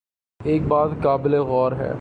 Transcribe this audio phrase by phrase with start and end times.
[0.43, 1.89] ایک بات قابل غور ہے۔